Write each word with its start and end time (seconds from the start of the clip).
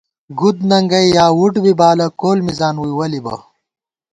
گُدننگئ 0.39 1.05
یا 1.17 1.25
وُٹ 1.39 1.53
بی 1.63 1.73
بالہ، 1.79 2.07
کول 2.19 2.39
مِزان 2.45 2.75
ووئی 2.79 2.93
وَلِبہ 2.97 3.35